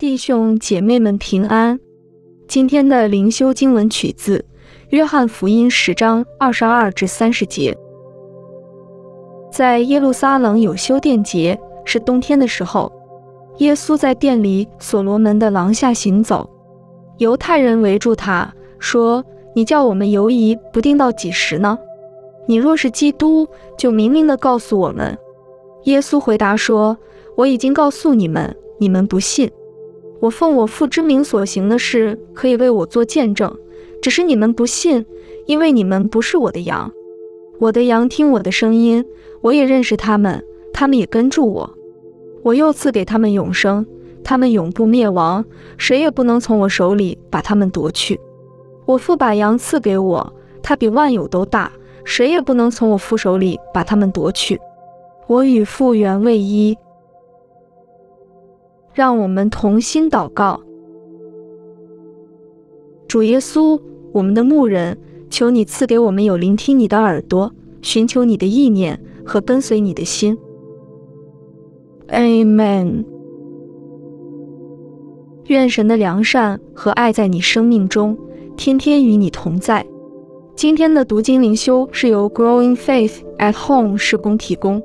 [0.00, 1.78] 弟兄姐妹们平安。
[2.48, 4.38] 今天的灵修经文取自
[4.88, 7.76] 《约翰福音》十章二十二至三十节。
[9.52, 12.90] 在耶路撒冷有修殿节，是冬天的时候，
[13.58, 16.48] 耶稣在殿里所罗门的廊下行走。
[17.18, 19.22] 犹太人围住他说
[19.54, 21.78] ：“你叫我们犹疑不定到几时呢？
[22.46, 23.46] 你若是基督，
[23.76, 25.18] 就明明的告诉我们。”
[25.84, 26.96] 耶稣回答说
[27.36, 29.50] ：“我已经告诉你们，你们不信。”
[30.20, 33.56] 我奉我父之名所行的事，可以为我做见证，
[34.02, 35.04] 只是你们不信，
[35.46, 36.92] 因为你们不是我的羊。
[37.58, 39.04] 我的羊听我的声音，
[39.40, 41.70] 我也认识他们，他们也跟住我。
[42.42, 43.86] 我又赐给他们永生，
[44.22, 45.44] 他们永不灭亡，
[45.78, 48.20] 谁也不能从我手里把他们夺去。
[48.84, 50.32] 我父把羊赐给我，
[50.62, 51.72] 他比万有都大，
[52.04, 54.60] 谁也不能从我父手里把他们夺去。
[55.26, 56.76] 我与父原为一。
[58.92, 60.60] 让我们同心祷告，
[63.06, 63.80] 主耶稣，
[64.12, 64.98] 我们的牧人，
[65.30, 67.52] 求你赐给我们有聆听你的耳朵，
[67.82, 70.36] 寻求你的意念和跟随你的心。
[72.08, 73.04] Amen。
[75.46, 78.18] 愿神的良善和爱在你生命中，
[78.56, 79.86] 天天与你同在。
[80.56, 84.82] 今天的读经灵修是由 Growing Faith at Home 施工提供。